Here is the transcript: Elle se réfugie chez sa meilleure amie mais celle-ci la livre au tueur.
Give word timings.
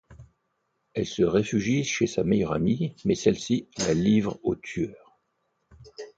Elle 0.95 1.05
se 1.05 1.21
réfugie 1.21 1.83
chez 1.83 2.07
sa 2.07 2.23
meilleure 2.23 2.53
amie 2.53 2.95
mais 3.05 3.13
celle-ci 3.13 3.69
la 3.77 3.93
livre 3.93 4.39
au 4.41 4.55
tueur. 4.55 5.21